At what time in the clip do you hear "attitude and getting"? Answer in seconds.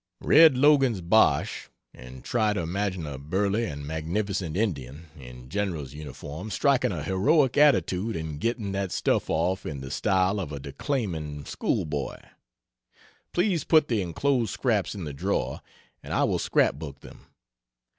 7.55-8.71